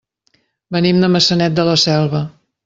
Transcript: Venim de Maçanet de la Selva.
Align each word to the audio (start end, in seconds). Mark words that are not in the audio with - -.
Venim 0.75 1.03
de 1.03 1.09
Maçanet 1.17 1.59
de 1.61 1.67
la 1.69 1.77
Selva. 1.83 2.25